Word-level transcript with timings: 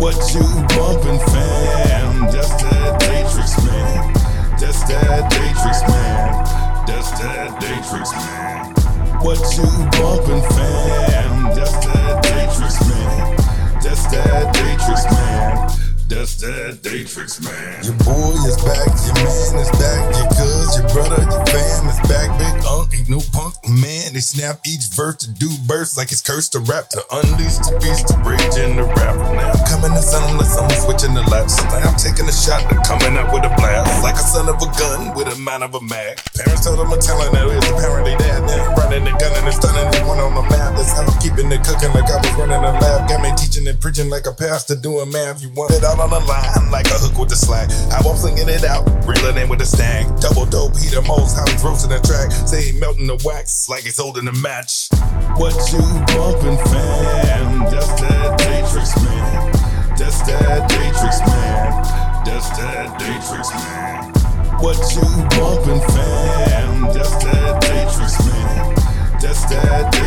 What 0.00 0.16
you 0.32 0.40
bumpin', 0.40 1.20
fam? 1.28 2.32
That's 2.32 2.48
that 2.62 3.00
Daetrix, 3.00 3.52
man. 3.66 4.14
That's 4.58 4.82
that 4.88 5.30
Daetrix, 5.30 5.86
man. 5.88 6.44
That's 6.86 7.10
that 7.20 7.60
Daetrix, 7.60 8.10
man. 8.16 8.74
What 9.20 9.36
you 9.58 9.68
bumpin', 10.00 10.40
fam? 10.56 11.54
That's 11.54 11.76
that 11.84 12.24
Daetrix, 12.24 12.80
man. 12.88 13.36
That's 13.82 14.06
that 14.06 14.54
Daetrix, 14.54 15.04
man. 15.12 15.68
That's 16.08 16.34
that 16.40 16.80
Daetrix, 16.80 17.44
man. 17.44 17.84
Your 17.84 17.94
boy 18.00 18.34
is 18.48 18.56
back, 18.64 18.88
your 19.04 19.14
man 19.20 19.60
is 19.60 19.70
back, 19.76 20.16
your 20.16 20.28
cuz, 20.32 20.80
your 20.80 20.88
brother, 20.96 21.22
your 21.28 21.44
fam 21.44 21.88
is 21.92 22.00
back. 22.08 22.32
Big 22.40 22.64
no 23.10 23.18
punk 23.34 23.58
man. 23.66 24.14
They 24.14 24.22
snap 24.22 24.62
each 24.62 24.86
verse 24.94 25.26
to 25.26 25.28
do 25.34 25.50
bursts 25.66 25.98
like 25.98 26.14
it's 26.14 26.22
cursed 26.22 26.54
to 26.54 26.62
rap 26.70 26.86
to 26.94 27.02
unleash 27.10 27.58
the 27.66 27.74
beast 27.82 28.06
to 28.06 28.14
rage 28.22 28.54
in 28.54 28.78
the 28.78 28.86
rap. 28.86 29.18
Now 29.34 29.50
I'm 29.50 29.66
coming 29.66 29.90
to 29.90 30.02
sunless, 30.02 30.54
I'm 30.54 30.70
switching 30.78 31.18
the 31.18 31.26
laps. 31.26 31.58
Now 31.74 31.90
I'm 31.90 31.98
taking 31.98 32.30
a 32.30 32.32
shot 32.32 32.62
to 32.70 32.78
coming 32.86 33.18
up 33.18 33.34
with 33.34 33.42
a 33.42 33.52
blast. 33.58 33.90
Like 34.06 34.14
a 34.14 34.22
son 34.22 34.46
of 34.46 34.62
a 34.62 34.70
gun 34.78 35.10
with 35.18 35.26
a 35.26 35.34
mind 35.42 35.66
of 35.66 35.74
a 35.74 35.82
mag. 35.82 36.22
Parents 36.38 36.62
told 36.62 36.78
them 36.78 36.94
telling 37.02 37.34
that 37.34 37.50
it's 37.50 37.66
apparently 37.66 38.14
dad. 38.14 38.46
Now 38.46 38.78
running 38.78 39.02
the 39.02 39.14
gun 39.18 39.34
and 39.34 39.46
it's 39.50 39.58
stunning 39.58 39.90
one 40.06 40.22
on 40.22 40.38
the 40.38 40.46
map. 40.46 40.78
That's 40.78 40.94
how 40.94 41.02
I'm 41.02 41.10
keeping 41.18 41.50
it 41.50 41.66
cooking 41.66 41.90
like 41.90 42.06
I 42.06 42.22
was 42.22 42.32
running 42.38 42.62
a 42.62 42.72
lab. 42.78 43.10
Got 43.10 43.26
me 43.26 43.34
teaching 43.34 43.66
and 43.66 43.74
preaching 43.82 44.06
like 44.06 44.30
a 44.30 44.32
pastor 44.32 44.78
doing 44.78 45.10
math. 45.10 45.42
You 45.42 45.50
want 45.58 45.74
it 45.74 45.82
out 45.82 45.98
on 45.98 46.14
the 46.14 46.22
line 46.22 46.70
like 46.70 46.86
a 46.86 46.98
hook 47.02 47.18
with 47.18 47.34
the 47.34 47.38
slack. 47.38 47.74
How 47.90 48.06
I'm 48.06 48.14
slinging 48.14 48.46
it 48.46 48.62
out, 48.62 48.86
reeling 49.02 49.34
in 49.34 49.50
with 49.50 49.66
a 49.66 49.66
snag. 49.66 50.06
Double 50.22 50.46
dope, 50.46 50.78
he 50.78 50.86
the 50.94 51.02
most, 51.02 51.34
how 51.34 51.42
he's 51.50 51.58
roasting 51.66 51.90
the 51.90 51.98
track. 52.06 52.30
Say 52.46 52.70
he 52.70 52.78
melting 52.78 52.99
the 53.06 53.22
wax 53.24 53.68
like 53.68 53.84
he's 53.84 53.98
holding 53.98 54.28
a 54.28 54.32
match. 54.32 54.88
What 55.36 55.54
you 55.72 55.78
bumpin', 56.12 56.58
fam? 56.66 57.60
That's 57.70 57.88
that 58.00 58.38
Daetrix, 58.40 59.02
man. 59.04 59.52
That's 59.96 60.20
that 60.22 60.68
Daetrix, 60.70 61.20
man. 61.26 61.82
That's 62.24 62.48
that 62.58 62.98
Daetrix, 63.00 63.50
man. 63.54 64.12
What 64.60 64.78
you 64.94 65.02
bumpin', 65.38 65.80
fam? 65.94 66.82
That's 66.92 67.24
that 67.24 67.62
Daetrix, 67.62 68.26
man. 68.26 68.74
That's 69.20 69.44
that. 69.50 69.99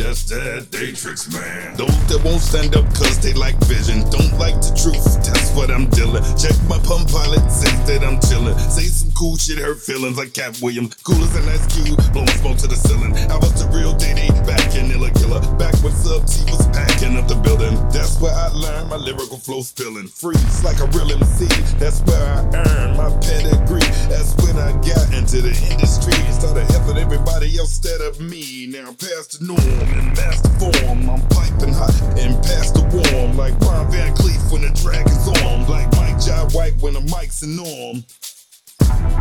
That's 0.00 0.24
that 0.32 0.72
Daetrix, 0.72 1.28
man. 1.28 1.76
Those 1.76 1.92
that 2.08 2.24
won't 2.24 2.40
stand 2.40 2.72
up 2.72 2.88
cause 2.96 3.20
they 3.20 3.36
like 3.36 3.52
vision, 3.68 4.00
don't 4.08 4.32
like 4.40 4.56
the 4.64 4.72
truth, 4.72 5.04
that's 5.20 5.52
what 5.52 5.68
I'm 5.68 5.92
dealing. 5.92 6.24
Check 6.40 6.56
my 6.72 6.80
pump 6.88 7.12
pilot, 7.12 7.44
says 7.52 7.76
that 7.84 8.00
I'm 8.00 8.16
chillin'. 8.24 8.56
Say 8.72 8.88
some 8.88 9.12
cool 9.12 9.36
shit, 9.36 9.60
hurt 9.60 9.76
feelings 9.76 10.16
like 10.16 10.32
Katt 10.32 10.56
Williams. 10.64 10.96
Cool 11.04 11.20
as 11.20 11.36
an 11.36 11.44
ice 11.52 11.68
cube, 11.68 12.00
blowing 12.16 12.32
smoke 12.40 12.56
to 12.64 12.66
the 12.66 12.80
ceiling. 12.80 13.12
I 13.28 13.36
was 13.36 13.52
the 13.60 13.68
real 13.76 13.92
DD, 13.92 14.32
back 14.48 14.72
in 14.72 14.88
Illa 14.88 15.12
Killer. 15.20 15.44
Back 15.60 15.76
when 15.84 15.92
Sub 15.92 16.24
T 16.24 16.48
was 16.48 16.64
packing 16.72 17.20
up 17.20 17.28
the 17.28 17.36
building. 17.36 17.76
That's 17.92 18.16
where 18.24 18.32
I 18.32 18.48
learned 18.56 18.88
my 18.88 18.96
lyrical 18.96 19.36
flow 19.36 19.60
spilling. 19.60 20.08
Freeze 20.08 20.64
like 20.64 20.80
a 20.80 20.88
real 20.96 21.12
MC, 21.12 21.44
that's 21.76 22.00
where 22.08 22.24
I 22.24 22.40
earned 22.56 22.96
my 22.96 23.12
pedigree. 23.20 23.84
That's 24.08 24.32
when 24.40 24.56
I 24.56 24.72
got 24.80 25.12
into 25.12 25.44
the 25.44 25.52
industry 25.68 26.16
and 26.16 26.32
started 26.32 26.64
helping 26.72 26.89
everybody 27.12 27.58
else 27.58 27.76
instead 27.76 28.00
of 28.00 28.20
me. 28.20 28.66
Now 28.68 28.88
I'm 28.88 28.94
past 28.94 29.38
the 29.40 29.44
norm 29.44 29.58
in 29.58 30.06
master 30.14 30.48
form. 30.62 31.10
I'm 31.10 31.20
piping 31.28 31.74
hot 31.74 31.94
and 32.16 32.36
past 32.44 32.74
the 32.74 32.86
warm. 32.86 33.36
Like 33.36 33.58
Ron 33.60 33.90
Van 33.90 34.14
Clief 34.14 34.40
when 34.52 34.62
the 34.62 34.70
track 34.78 35.06
is 35.06 35.26
on. 35.42 35.66
Like 35.66 35.90
Mike 35.98 36.22
Jai 36.22 36.46
White 36.54 36.80
when 36.80 36.94
the 36.94 37.00
mic's 37.00 37.42
in 37.42 37.56
norm. 37.56 38.04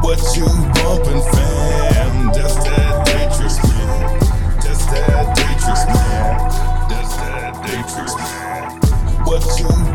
What 0.05 0.21
you 0.37 0.45
bumpin', 0.77 1.21
fam? 1.33 2.29
That's 2.33 2.55
that 2.61 3.07
Daetrix, 3.09 3.57
man. 3.65 4.19
That's 4.61 4.85
that 4.85 5.37
Daetrix, 5.37 5.81
man. 5.89 6.37
That's 6.89 7.15
that 7.17 7.53
Daetrix, 7.65 8.09
man. 8.17 9.25
What 9.25 9.41
you 9.59 9.88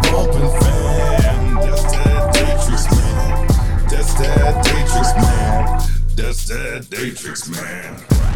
that 6.55 6.86
Daetrix, 6.89 7.51
man. 7.51 8.33